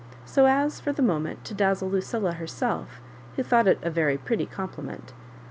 [0.25, 2.99] "so as, for the moment, to dazzle Lucilla herself,
[3.35, 5.13] who thought it a very pret ty compliment.